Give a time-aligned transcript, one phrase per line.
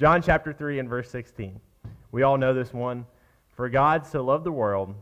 [0.00, 1.60] John chapter 3 and verse 16.
[2.10, 3.04] We all know this one.
[3.54, 4.94] For God so loved the world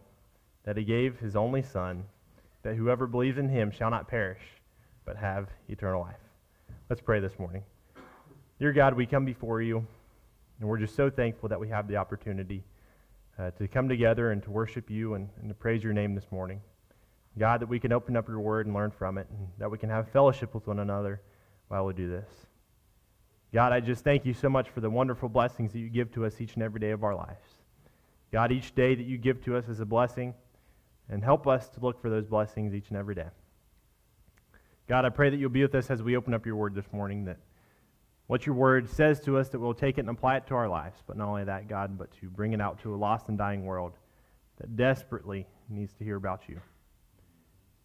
[0.65, 2.03] that he gave his only Son,
[2.65, 4.41] that whoever believes in him shall not perish,
[5.05, 6.17] but have eternal life.
[6.91, 7.63] Let's pray this morning.
[8.59, 9.87] Dear God, we come before you,
[10.59, 12.65] and we're just so thankful that we have the opportunity
[13.39, 16.27] uh, to come together and to worship you and, and to praise your name this
[16.33, 16.61] morning.
[17.39, 19.79] God, that we can open up your word and learn from it, and that we
[19.79, 21.21] can have fellowship with one another
[21.69, 22.48] while we do this.
[23.53, 26.27] God, I just thank you so much for the wonderful blessings that you give to
[26.27, 27.45] us each and every day of our lives.
[28.31, 30.35] God, each day that you give to us is a blessing,
[31.09, 33.29] and help us to look for those blessings each and every day.
[34.87, 36.93] God, I pray that you'll be with us as we open up your word this
[36.93, 37.39] morning, that
[38.27, 40.69] what your word says to us, that we'll take it and apply it to our
[40.69, 40.99] lives.
[41.07, 43.65] But not only that, God, but to bring it out to a lost and dying
[43.65, 43.95] world
[44.59, 46.61] that desperately needs to hear about you.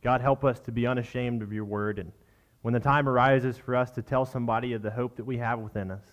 [0.02, 2.12] God, help us to be unashamed of your word and
[2.63, 5.59] when the time arises for us to tell somebody of the hope that we have
[5.59, 6.05] within us,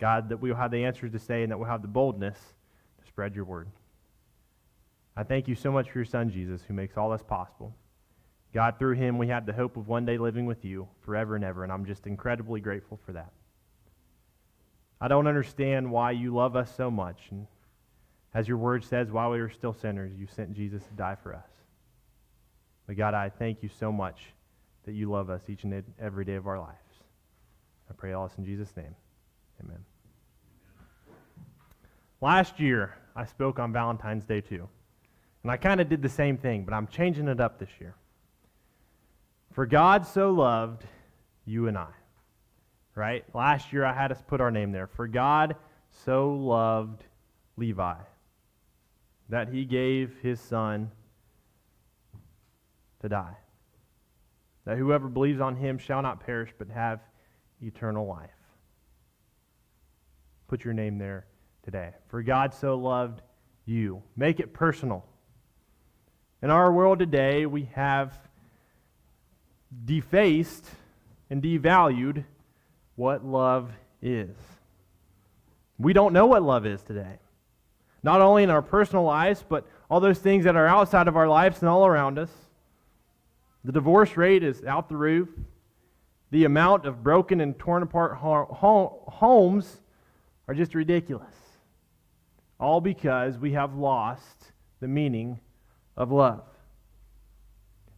[0.00, 2.38] God, that we will have the answers to say and that we'll have the boldness
[2.98, 3.68] to spread your word.
[5.14, 7.74] I thank you so much for your son, Jesus, who makes all this possible.
[8.54, 11.44] God, through him, we have the hope of one day living with you forever and
[11.44, 13.32] ever, and I'm just incredibly grateful for that.
[15.02, 17.28] I don't understand why you love us so much.
[17.30, 17.46] And
[18.32, 21.34] as your word says, while we were still sinners, you sent Jesus to die for
[21.34, 21.48] us.
[22.86, 24.22] But God, I thank you so much
[24.84, 26.78] that you love us each and every day of our lives.
[27.90, 28.94] I pray all this in Jesus' name.
[29.62, 29.78] Amen.
[32.20, 34.68] Last year, I spoke on Valentine's Day too.
[35.42, 37.94] And I kind of did the same thing, but I'm changing it up this year.
[39.52, 40.84] For God so loved
[41.44, 41.90] you and I.
[42.94, 43.24] Right?
[43.34, 44.86] Last year I had us put our name there.
[44.86, 45.56] For God
[46.04, 47.04] so loved
[47.56, 47.96] Levi
[49.28, 50.90] that he gave his son
[53.00, 53.36] to die
[54.64, 57.00] that whoever believes on him shall not perish but have
[57.62, 58.30] eternal life.
[60.48, 61.26] Put your name there
[61.62, 61.92] today.
[62.08, 63.22] For God so loved
[63.66, 64.02] you.
[64.16, 65.04] Make it personal.
[66.42, 68.18] In our world today, we have
[69.84, 70.66] defaced
[71.30, 72.24] and devalued
[72.96, 73.70] what love
[74.02, 74.36] is.
[75.78, 77.18] We don't know what love is today.
[78.02, 81.26] Not only in our personal lives, but all those things that are outside of our
[81.26, 82.30] lives and all around us.
[83.64, 85.28] The divorce rate is out the roof.
[86.30, 89.80] The amount of broken and torn apart homes
[90.48, 91.34] are just ridiculous.
[92.60, 95.40] All because we have lost the meaning
[95.96, 96.42] of love.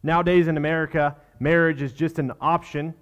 [0.03, 2.93] Nowadays in America, marriage is just an option,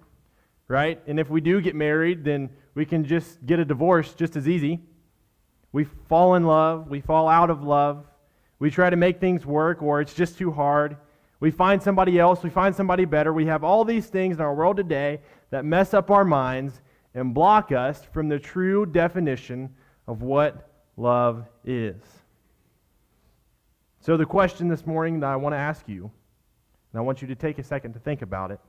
[0.66, 1.00] right?
[1.06, 4.48] And if we do get married, then we can just get a divorce just as
[4.48, 4.80] easy.
[5.72, 8.06] We fall in love, we fall out of love,
[8.58, 10.96] we try to make things work, or it's just too hard.
[11.38, 13.32] We find somebody else, we find somebody better.
[13.32, 15.20] We have all these things in our world today
[15.50, 16.80] that mess up our minds
[17.14, 19.74] and block us from the true definition
[20.06, 21.96] of what love is.
[24.00, 26.10] So, the question this morning that I want to ask you,
[26.92, 28.60] and I want you to take a second to think about it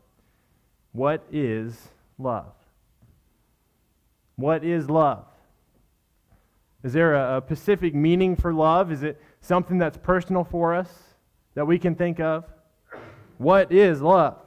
[0.91, 2.53] what is love?
[4.35, 5.25] What is love?
[6.83, 8.91] Is there a, a specific meaning for love?
[8.91, 10.89] Is it something that's personal for us
[11.53, 12.45] that we can think of?
[13.37, 14.37] What is love?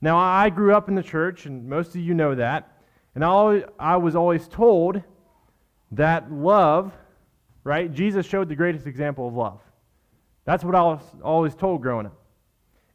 [0.00, 2.70] Now, I grew up in the church, and most of you know that.
[3.14, 5.02] And I was always told
[5.92, 6.92] that love,
[7.64, 7.92] right?
[7.92, 9.60] Jesus showed the greatest example of love.
[10.44, 12.16] That's what I was always told growing up.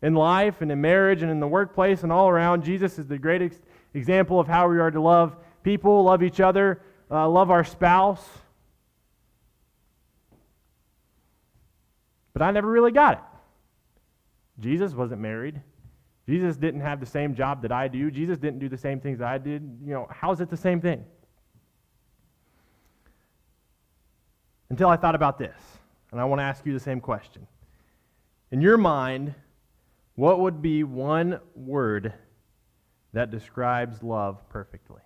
[0.02, 3.18] In life and in marriage and in the workplace and all around, Jesus is the
[3.18, 3.62] greatest
[3.94, 8.26] example of how we are to love people, love each other, uh, love our spouse.
[12.34, 13.31] But I never really got it.
[14.62, 15.60] Jesus wasn't married.
[16.30, 18.12] Jesus didn't have the same job that I do.
[18.12, 19.80] Jesus didn't do the same things that I did.
[19.84, 21.04] You know, how is it the same thing?
[24.70, 25.60] Until I thought about this,
[26.12, 27.48] and I want to ask you the same question.
[28.52, 29.34] In your mind,
[30.16, 32.14] what would be one word
[33.14, 35.02] that describes love perfectly?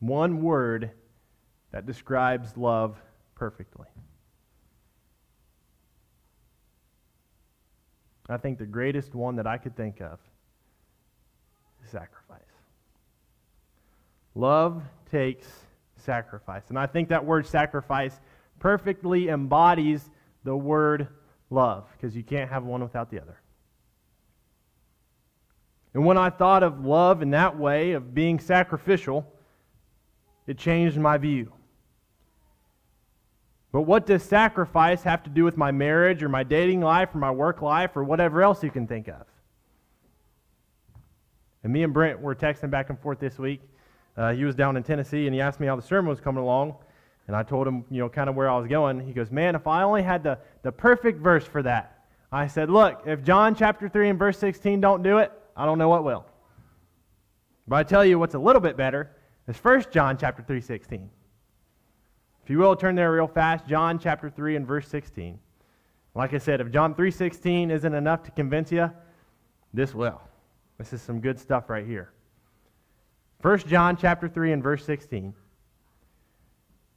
[0.00, 0.90] One word
[1.72, 3.00] that describes love
[3.34, 3.86] perfectly.
[8.30, 10.18] I think the greatest one that I could think of
[11.84, 12.38] is sacrifice.
[14.34, 15.46] Love takes
[15.96, 16.62] sacrifice.
[16.68, 18.20] And I think that word sacrifice
[18.58, 20.08] perfectly embodies
[20.44, 21.08] the word
[21.50, 23.40] love because you can't have one without the other.
[25.92, 29.26] And when I thought of love in that way, of being sacrificial,
[30.46, 31.52] it changed my view.
[33.72, 37.18] But what does sacrifice have to do with my marriage or my dating life or
[37.18, 39.24] my work life or whatever else you can think of?
[41.62, 43.60] And me and Brent were texting back and forth this week
[44.16, 46.42] Uh, he was down in Tennessee, and he asked me how the sermon was coming
[46.42, 46.74] along.
[47.28, 48.98] And I told him, you know, kind of where I was going.
[49.06, 52.04] He goes, Man, if I only had the, the perfect verse for that.
[52.32, 55.78] I said, Look, if John chapter 3 and verse 16 don't do it, I don't
[55.78, 56.26] know what will.
[57.68, 59.12] But I tell you what's a little bit better
[59.46, 61.08] is 1 John chapter 3, 16.
[62.50, 63.64] If you will, turn there real fast.
[63.68, 65.38] John chapter 3 and verse 16.
[66.16, 68.90] Like I said, if John 3:16 isn't enough to convince you,
[69.72, 70.20] this will.
[70.76, 72.10] This is some good stuff right here.
[73.40, 75.32] 1 John chapter 3 and verse 16.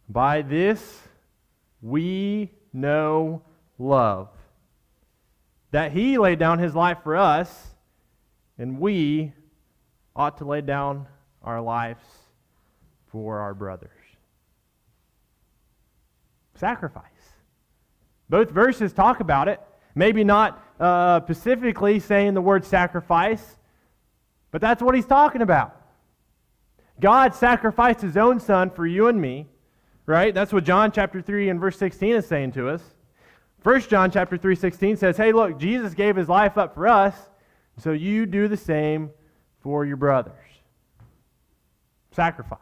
[0.10, 1.08] By this
[1.84, 3.44] we know
[3.78, 4.30] love,
[5.70, 7.76] that he laid down his life for us,
[8.58, 9.34] and we
[10.16, 11.06] ought to lay down
[11.44, 12.04] our lives
[13.12, 14.03] for our brothers.
[16.64, 17.04] Sacrifice.
[18.30, 19.60] Both verses talk about it.
[19.96, 23.58] Maybe not uh, specifically saying the word sacrifice,
[24.50, 25.76] but that's what he's talking about.
[27.02, 29.48] God sacrificed his own son for you and me,
[30.06, 30.34] right?
[30.34, 32.82] That's what John chapter 3 and verse 16 is saying to us.
[33.60, 37.14] First John chapter 3 16 says, Hey, look, Jesus gave his life up for us,
[37.78, 39.10] so you do the same
[39.60, 40.34] for your brothers.
[42.12, 42.60] Sacrifice.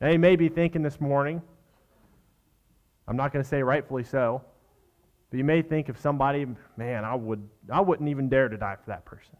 [0.00, 1.42] Now, you may be thinking this morning,
[3.10, 4.40] I'm not going to say rightfully so,
[5.30, 6.46] but you may think of somebody,
[6.76, 9.36] man, I, would, I wouldn't even dare to die for that person.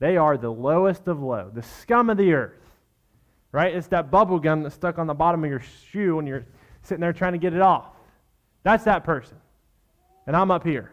[0.00, 2.60] They are the lowest of low, the scum of the earth.
[3.52, 3.74] Right?
[3.74, 6.44] It's that bubble gum that's stuck on the bottom of your shoe when you're
[6.82, 7.86] sitting there trying to get it off.
[8.64, 9.38] That's that person.
[10.26, 10.92] And I'm up here.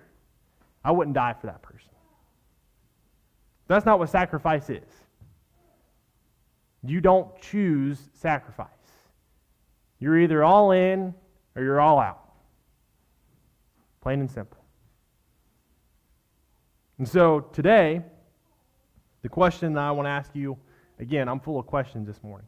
[0.81, 1.89] I wouldn't die for that person.
[3.67, 4.89] That's not what sacrifice is.
[6.85, 8.69] You don't choose sacrifice.
[9.99, 11.13] You're either all in
[11.55, 12.21] or you're all out.
[14.01, 14.63] Plain and simple.
[16.97, 18.01] And so today,
[19.21, 20.57] the question that I want to ask you
[20.99, 22.47] again, I'm full of questions this morning.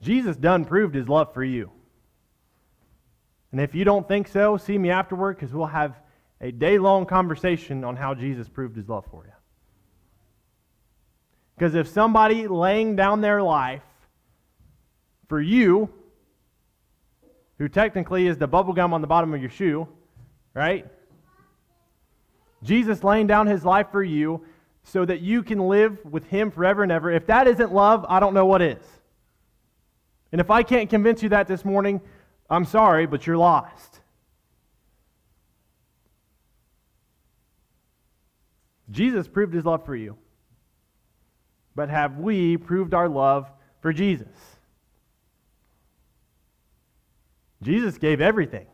[0.00, 1.70] Jesus done proved his love for you.
[3.50, 5.96] And if you don't think so, see me afterward because we'll have
[6.40, 9.32] a day long conversation on how Jesus proved his love for you.
[11.56, 13.82] Because if somebody laying down their life
[15.28, 15.90] for you
[17.58, 19.88] who technically is the bubble gum on the bottom of your shoe,
[20.54, 20.86] right?
[22.62, 24.44] Jesus laying down his life for you
[24.84, 27.10] so that you can live with him forever and ever.
[27.10, 28.82] If that isn't love, I don't know what is.
[30.32, 32.00] And if I can't convince you that this morning,
[32.50, 34.00] I'm sorry, but you're lost.
[38.90, 40.16] Jesus proved his love for you.
[41.74, 43.50] But have we proved our love
[43.80, 44.57] for Jesus?
[47.62, 48.66] Jesus gave everything.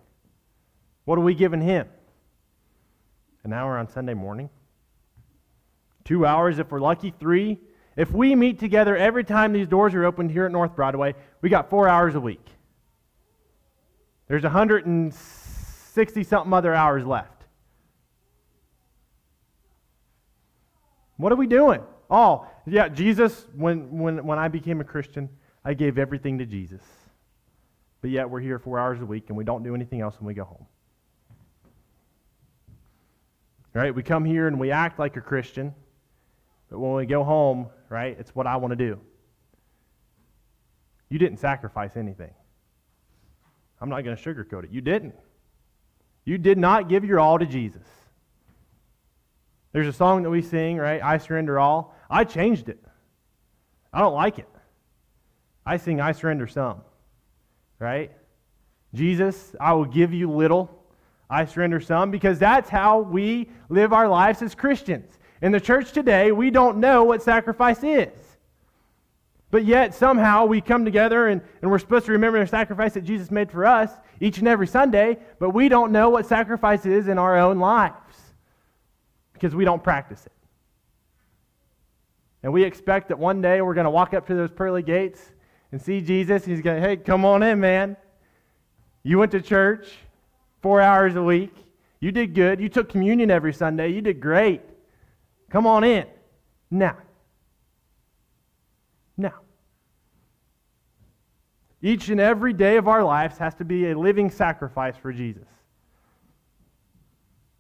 [1.05, 1.89] What are we giving him?
[3.45, 4.51] An hour on Sunday morning?
[6.05, 7.61] Two hours if we're lucky, three.
[7.97, 11.49] If we meet together every time these doors are opened here at North Broadway, we
[11.49, 12.45] got four hours a week.
[14.29, 17.45] There's 160 something other hours left.
[21.17, 21.81] What are we doing?
[22.11, 25.29] Oh, yeah, Jesus, when, when, when I became a Christian,
[25.65, 26.83] I gave everything to Jesus
[28.05, 30.27] but yet we're here four hours a week and we don't do anything else when
[30.27, 30.67] we go home.
[33.73, 33.95] Right?
[33.95, 35.75] We come here and we act like a Christian,
[36.69, 39.01] but when we go home, right, it's what I want to do.
[41.09, 42.35] You didn't sacrifice anything.
[43.81, 44.71] I'm not going to sugarcoat it.
[44.71, 45.15] You didn't.
[46.27, 47.87] You did not give your all to Jesus.
[49.73, 51.03] There's a song that we sing, right?
[51.03, 51.97] I surrender all.
[52.11, 52.85] I changed it.
[53.95, 54.49] I don't like it.
[55.65, 56.83] I sing I surrender some
[57.79, 58.11] right?
[58.95, 60.71] Jesus, I will give you little,
[61.29, 65.19] I surrender some, because that's how we live our lives as Christians.
[65.43, 68.13] In the church today, we don't know what sacrifice is.
[69.51, 73.03] But yet, somehow, we come together and, and we're supposed to remember the sacrifice that
[73.05, 73.91] Jesus made for us
[74.21, 78.17] each and every Sunday, but we don't know what sacrifice is in our own lives
[79.33, 80.33] because we don't practice it.
[82.43, 85.21] And we expect that one day we're going to walk up to those pearly gates
[85.75, 87.97] and see Jesus, he's going, hey, come on in, man.
[89.03, 89.89] You went to church
[90.63, 91.53] four hours a week.
[91.99, 92.61] You did good.
[92.61, 93.89] You took communion every Sunday.
[93.89, 94.61] You did great.
[95.51, 96.07] Come on in.
[96.71, 96.97] Now.
[99.17, 99.35] Now.
[101.83, 105.49] Each and every day of our lives has to be a living sacrifice for Jesus.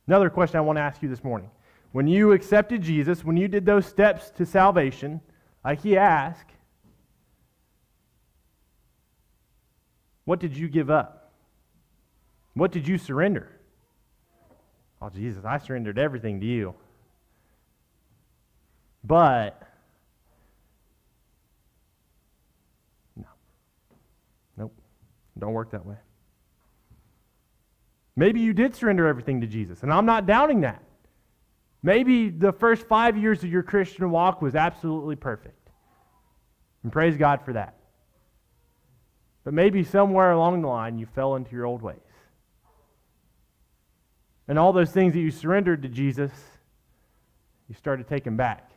[0.06, 1.50] Another question I want to ask you this morning.
[1.90, 5.21] When you accepted Jesus, when you did those steps to salvation,
[5.64, 6.53] like he asked,
[10.24, 11.32] What did you give up?
[12.54, 13.50] What did you surrender?
[15.02, 16.74] Oh, Jesus, I surrendered everything to you.
[19.02, 19.60] But,
[23.16, 23.26] no.
[24.56, 24.74] Nope.
[25.38, 25.96] Don't work that way.
[28.16, 30.82] Maybe you did surrender everything to Jesus, and I'm not doubting that.
[31.82, 35.68] Maybe the first five years of your Christian walk was absolutely perfect.
[36.82, 37.74] And praise God for that.
[39.44, 41.98] But maybe somewhere along the line you fell into your old ways.
[44.48, 46.32] And all those things that you surrendered to Jesus,
[47.68, 48.70] you started taking back.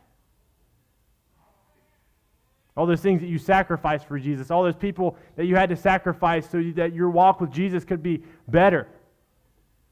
[2.76, 5.76] All those things that you sacrificed for Jesus, all those people that you had to
[5.76, 8.86] sacrifice so that your walk with Jesus could be better.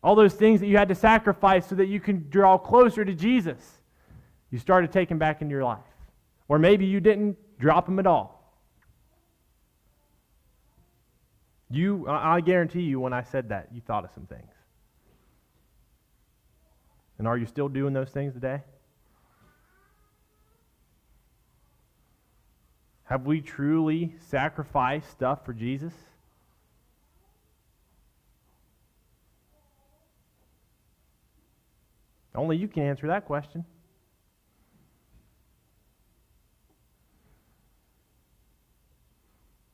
[0.05, 3.13] All those things that you had to sacrifice so that you can draw closer to
[3.13, 3.83] Jesus,
[4.51, 5.81] you started taking back into your life.
[6.49, 8.36] Or maybe you didn't drop them at all.
[11.69, 14.53] You, I guarantee you, when I said that, you thought of some things.
[17.19, 18.63] And are you still doing those things today?
[23.05, 25.93] Have we truly sacrificed stuff for Jesus?
[32.35, 33.65] Only you can answer that question.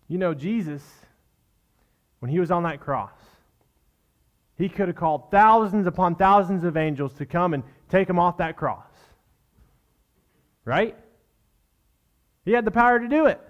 [0.08, 0.82] You know, Jesus,
[2.22, 3.10] when he was on that cross,
[4.56, 8.36] he could have called thousands upon thousands of angels to come and take him off
[8.36, 8.86] that cross.
[10.64, 10.96] Right?
[12.44, 13.40] He had the power to do it.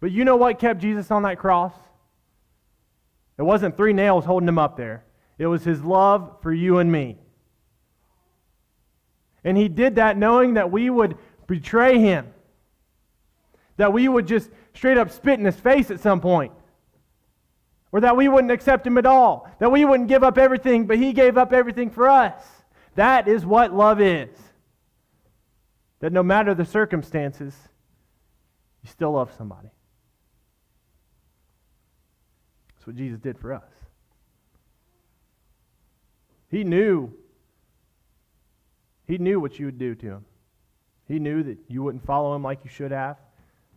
[0.00, 1.72] But you know what kept Jesus on that cross?
[3.38, 5.04] It wasn't three nails holding him up there,
[5.38, 7.18] it was his love for you and me.
[9.44, 11.16] And he did that knowing that we would
[11.46, 12.34] betray him,
[13.76, 16.52] that we would just straight up spit in his face at some point,
[17.92, 20.96] or that we wouldn't accept him at all, that we wouldn't give up everything, but
[20.96, 22.42] he gave up everything for us.
[22.94, 24.30] That is what love is.
[26.00, 27.54] That no matter the circumstances,
[28.82, 29.70] you still love somebody.
[32.74, 33.62] That's what Jesus did for us.
[36.50, 37.12] He knew
[39.06, 40.24] he knew what you would do to him.
[41.06, 43.18] He knew that you wouldn't follow him like you should have.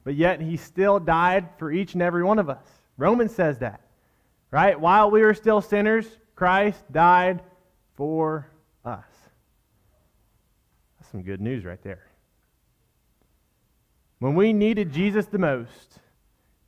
[0.03, 2.65] But yet he still died for each and every one of us.
[2.97, 3.81] Romans says that.
[4.55, 4.79] Right?
[4.79, 7.41] While we were still sinners, Christ died
[7.95, 8.49] for
[8.85, 9.03] us.
[10.97, 12.07] That's some good news right there.
[14.19, 15.99] When we needed Jesus the most,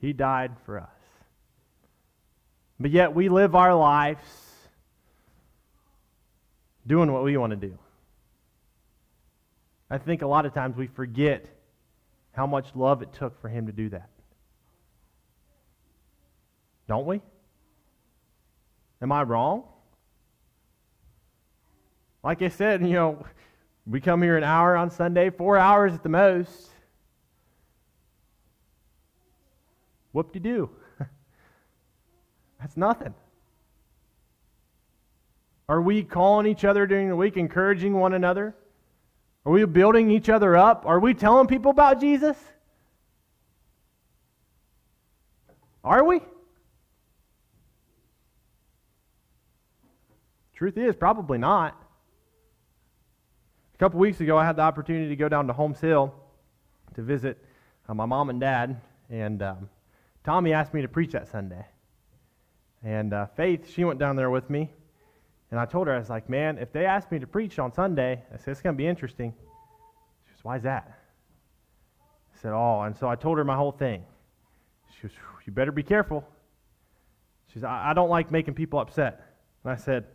[0.02, 0.90] he died for us.
[2.78, 4.20] But yet we live our lives
[6.86, 7.78] doing what we want to do.
[9.90, 11.46] I think a lot of times we forget
[12.34, 14.10] how much love it took for him to do that.
[16.90, 17.22] Don't we?
[19.02, 19.64] Am I wrong?
[22.24, 23.26] Like I said, you know,
[23.86, 26.70] we come here an hour on Sunday, four hours at the most.
[30.12, 30.70] Whoop de do.
[32.60, 33.14] That's nothing.
[35.70, 38.56] Are we calling each other during the week, encouraging one another?
[39.46, 40.86] Are we building each other up?
[40.86, 42.38] Are we telling people about Jesus?
[45.84, 46.22] Are we?
[50.58, 51.80] Truth is, probably not.
[53.76, 56.16] A couple weeks ago, I had the opportunity to go down to Holmes Hill
[56.96, 57.38] to visit
[57.88, 59.70] uh, my mom and dad, and um,
[60.24, 61.64] Tommy asked me to preach that Sunday.
[62.84, 64.72] And uh, Faith, she went down there with me,
[65.52, 67.72] and I told her, I was like, man, if they ask me to preach on
[67.72, 69.36] Sunday, I said, it's going to be interesting.
[70.26, 71.00] She goes, why is that?
[72.34, 72.82] I said, oh.
[72.82, 74.04] And so I told her my whole thing.
[74.96, 76.28] She goes, you better be careful.
[77.54, 79.22] She said, I, I don't like making people upset.
[79.64, 80.08] And I said,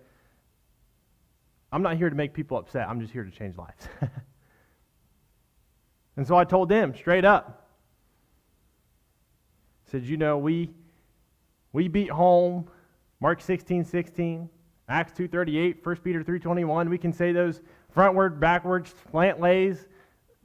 [1.72, 2.88] I'm not here to make people upset.
[2.88, 3.88] I'm just here to change lives.
[6.16, 7.70] and so I told them straight up.
[9.86, 10.70] I said, you know, we,
[11.72, 12.68] we beat home
[13.20, 14.48] Mark 16, 16.
[14.88, 16.90] Acts 2.38, 1 Peter 3.21.
[16.90, 17.62] We can say those
[17.96, 19.86] frontward, backwards, slant lays,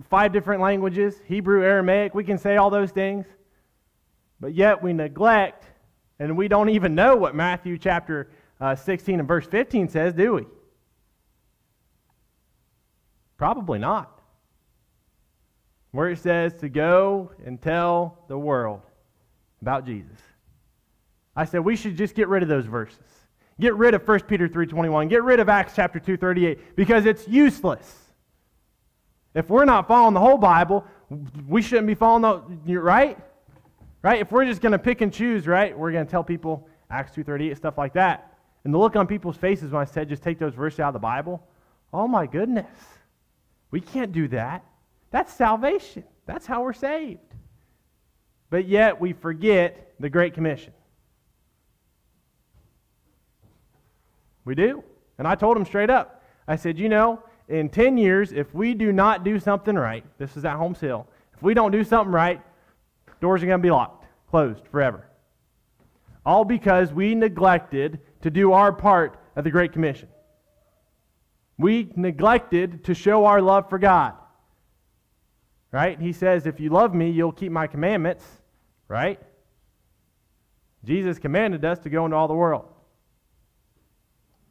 [0.10, 2.13] five different languages, Hebrew, Aramaic.
[2.13, 3.25] We can say all those things.
[4.39, 5.65] But yet we neglect,
[6.19, 8.29] and we don't even know what Matthew chapter
[8.62, 10.46] uh, 16 and verse 15 says, do we?
[13.38, 14.22] Probably not.
[15.91, 18.82] Where it says to go and tell the world
[19.62, 20.17] about Jesus.
[21.36, 23.00] I said we should just get rid of those verses.
[23.60, 25.10] Get rid of 1 Peter 3.21.
[25.10, 28.03] Get rid of Acts chapter 2.38 because it's useless.
[29.34, 30.86] If we're not following the whole Bible,
[31.48, 33.17] we shouldn't be following the, right?
[34.01, 34.20] Right?
[34.20, 37.15] If we're just going to pick and choose, right, we're going to tell people Acts
[37.15, 38.34] 2.38, stuff like that.
[38.63, 40.94] And the look on people's faces when I said just take those verses out of
[40.94, 41.41] the Bible,
[41.94, 42.65] oh my goodness.
[43.71, 44.63] We can't do that.
[45.12, 46.03] That's salvation.
[46.25, 47.19] That's how we're saved.
[48.50, 50.74] But yet we forget the Great Commission.
[54.45, 54.83] We do.
[55.17, 58.74] And I told him straight up I said, you know, in 10 years, if we
[58.74, 62.12] do not do something right, this is at Holmes Hill, if we don't do something
[62.12, 62.41] right,
[63.19, 65.07] doors are going to be locked, closed forever.
[66.25, 70.09] All because we neglected to do our part of the Great Commission.
[71.57, 74.13] We neglected to show our love for God.
[75.71, 75.99] Right?
[75.99, 78.25] He says, If you love me, you'll keep my commandments.
[78.87, 79.19] Right?
[80.85, 82.65] Jesus commanded us to go into all the world.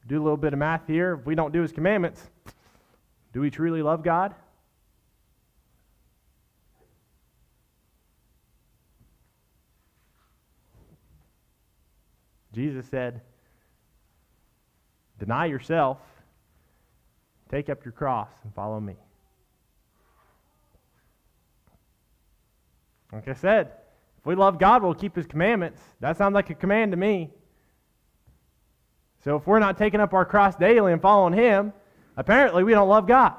[0.07, 1.19] Do a little bit of math here.
[1.21, 2.23] If we don't do his commandments,
[3.33, 4.35] do we truly love God?
[12.53, 13.21] Jesus said,
[15.19, 15.99] Deny yourself,
[17.51, 18.95] take up your cross, and follow me.
[23.13, 23.73] Like I said,
[24.19, 25.81] if we love God, we'll keep his commandments.
[26.01, 27.31] That sounds like a command to me.
[29.25, 31.73] So if we're not taking up our cross daily and following him,
[32.17, 33.35] apparently we don't love God.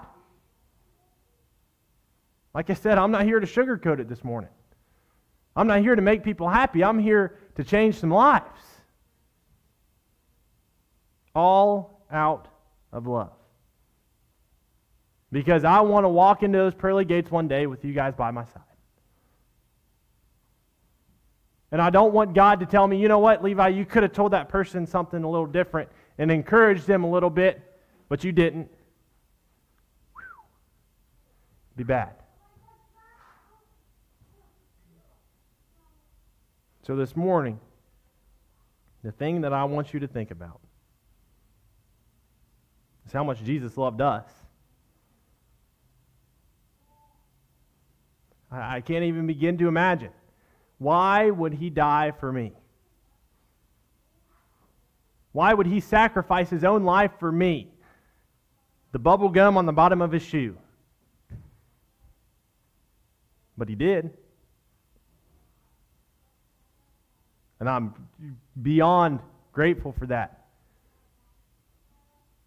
[2.54, 4.50] Like I said, I'm not here to sugarcoat it this morning.
[5.56, 6.84] I'm not here to make people happy.
[6.84, 8.62] I'm here to change some lives
[11.38, 12.48] all out
[12.92, 13.37] of love.
[15.32, 18.32] Because I want to walk into those pearly gates one day with you guys by
[18.32, 18.62] my side.
[21.72, 24.14] And I don't want God to tell me, you know what, Levi, you could have
[24.14, 27.62] told that person something a little different and encouraged them a little bit,
[28.08, 28.72] but you didn't.
[31.76, 32.14] Be bad.
[36.84, 37.60] So this morning,
[39.04, 40.62] the thing that I want you to think about
[43.06, 44.24] is how much Jesus loved us.
[48.52, 50.12] I, can't even begin to imagine.
[50.78, 52.54] Why would he die for me?
[55.34, 57.68] Why would he sacrifice his own life for me?
[58.94, 60.58] The bubble gum on the bottom of his shoe.
[63.58, 64.12] But he did.
[67.60, 67.94] And I'm
[68.62, 69.20] beyond
[69.52, 70.46] grateful for that.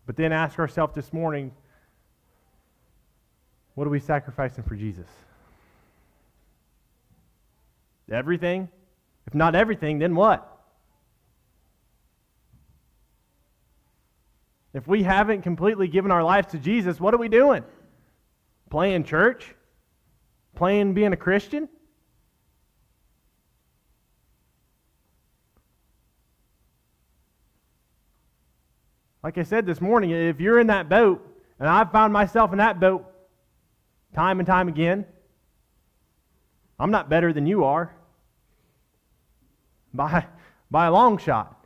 [0.07, 1.53] But then ask ourselves this morning
[3.75, 5.07] what are we sacrificing for Jesus?
[8.11, 8.69] Everything?
[9.27, 10.47] If not everything, then what?
[14.73, 17.65] If we haven't completely given our lives to Jesus, what are we doing?
[18.71, 19.55] Playing church?
[20.55, 21.69] Playing being a Christian?
[29.23, 31.27] Like I said this morning, if you're in that boat,
[31.59, 33.05] and I've found myself in that boat
[34.15, 35.05] time and time again,
[36.79, 37.95] I'm not better than you are
[39.93, 40.27] by,
[40.71, 41.57] by a long shot.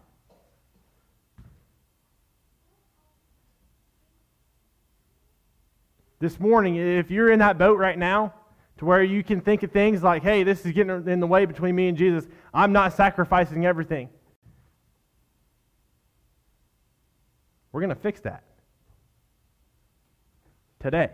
[6.20, 8.32] This morning, if you're in that boat right now,
[8.78, 11.44] to where you can think of things like, hey, this is getting in the way
[11.44, 14.08] between me and Jesus, I'm not sacrificing everything.
[17.72, 18.44] We're going to fix that
[20.80, 21.10] today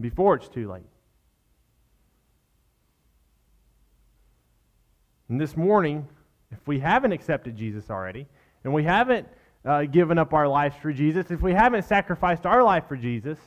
[0.00, 0.91] before it's too late.
[5.32, 6.06] And this morning,
[6.50, 8.26] if we haven't accepted Jesus already,
[8.64, 9.26] and we haven't
[9.64, 13.38] uh, given up our lives for Jesus, if we haven't sacrificed our life for Jesus,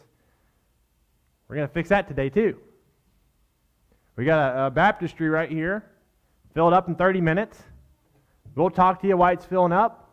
[1.47, 2.57] we're going to fix that today too.
[4.15, 5.85] We got a, a baptistry right here,
[6.55, 7.61] filled up in 30 minutes.
[8.55, 10.09] We'll talk to you while it's filling up.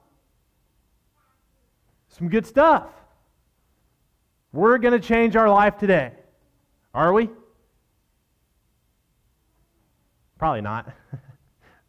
[2.09, 2.85] Some good stuff.
[4.53, 6.13] We're going to change our life today.
[6.93, 7.31] Are we?
[10.39, 10.93] Probably not.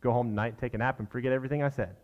[0.03, 1.95] Go home tonight, take a nap, and forget everything I said.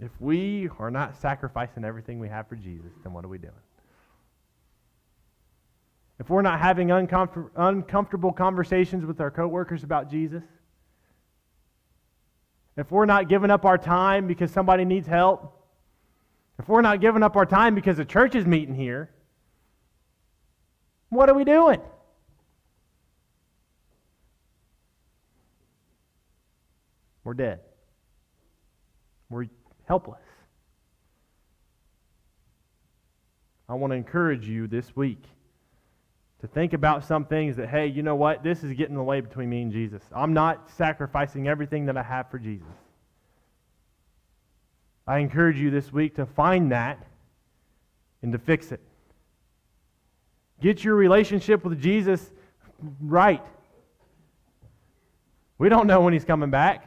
[0.00, 3.52] If we are not sacrificing everything we have for Jesus, then what are we doing?
[6.18, 10.42] If we're not having uncomfort- uncomfortable conversations with our coworkers about Jesus,
[12.76, 15.56] if we're not giving up our time because somebody needs help,
[16.58, 19.10] if we're not giving up our time because the church is meeting here,
[21.10, 21.80] what are we doing?
[27.24, 27.60] We're dead.
[29.28, 29.46] We're
[29.86, 30.18] helpless.
[33.68, 35.22] I want to encourage you this week
[36.40, 38.42] to think about some things that, hey, you know what?
[38.42, 40.02] This is getting in the way between me and Jesus.
[40.12, 42.66] I'm not sacrificing everything that I have for Jesus.
[45.06, 47.06] I encourage you this week to find that
[48.22, 48.80] and to fix it.
[50.60, 52.30] Get your relationship with Jesus
[53.00, 53.42] right.
[55.58, 56.86] We don't know when he's coming back.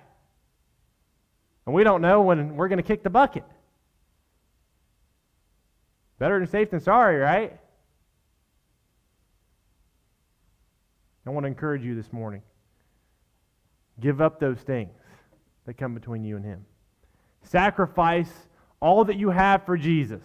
[1.66, 3.44] And we don't know when we're going to kick the bucket.
[6.20, 7.58] Better than safe than sorry, right?
[11.26, 12.42] I want to encourage you this morning.
[14.00, 14.92] Give up those things
[15.66, 16.66] that come between you and Him.
[17.44, 18.32] Sacrifice
[18.80, 20.22] all that you have for Jesus.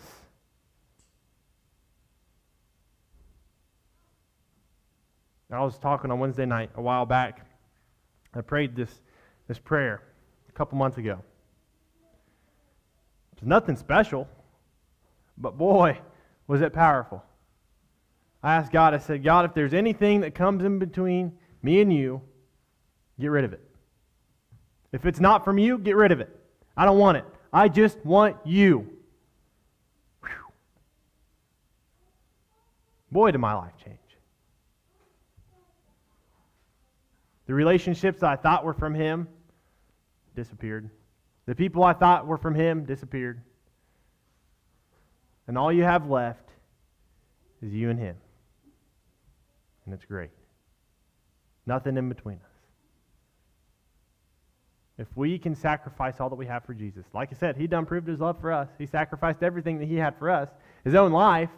[5.50, 7.46] I was talking on Wednesday night a while back.
[8.34, 8.90] I prayed this,
[9.46, 10.02] this prayer
[10.48, 11.20] a couple months ago.
[13.32, 14.28] It's nothing special,
[15.38, 15.98] but boy,
[16.46, 17.24] was it powerful.
[18.42, 21.32] I asked God, I said, God, if there's anything that comes in between
[21.62, 22.20] me and you,
[23.18, 23.64] get rid of it.
[24.92, 26.34] If it's not from you, get rid of it.
[26.76, 27.24] I don't want it.
[27.52, 28.88] I just want you.
[30.22, 30.30] Whew.
[33.10, 33.98] Boy, did my life change.
[37.48, 39.26] The relationships I thought were from him
[40.36, 40.90] disappeared.
[41.46, 43.40] The people I thought were from him disappeared.
[45.46, 46.46] And all you have left
[47.62, 48.16] is you and him.
[49.86, 50.28] And it's great.
[51.64, 52.42] Nothing in between us.
[54.98, 57.86] If we can sacrifice all that we have for Jesus, like I said, he done
[57.86, 58.68] proved his love for us.
[58.76, 60.50] He sacrificed everything that he had for us,
[60.84, 61.50] his own life.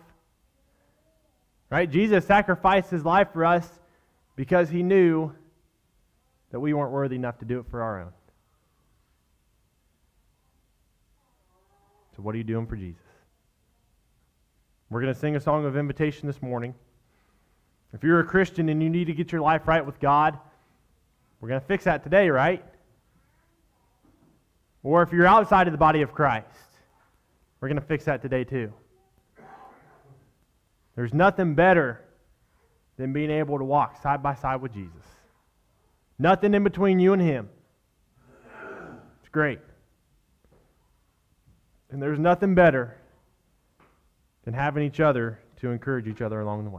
[1.69, 1.91] Right?
[1.91, 3.69] Jesus sacrificed his life for us
[4.37, 5.33] because he knew
[6.51, 8.13] that we weren't worthy enough to do it for our own.
[12.17, 13.01] So, what are you doing for Jesus?
[14.91, 16.75] We're going to sing a song of invitation this morning.
[17.93, 20.39] If you're a Christian and you need to get your life right with God,
[21.41, 22.65] we're going to fix that today, right?
[24.83, 26.47] Or if you're outside of the body of Christ,
[27.61, 28.73] we're going to fix that today too.
[30.97, 32.01] There's nothing better
[32.97, 35.05] than being able to walk side by side with Jesus.
[36.21, 37.49] Nothing in between you and Him.
[39.21, 39.59] It's great.
[41.91, 42.95] And there's nothing better
[44.45, 46.79] than having each other to encourage each other along the way.